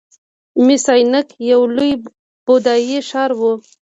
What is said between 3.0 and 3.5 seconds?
ښار و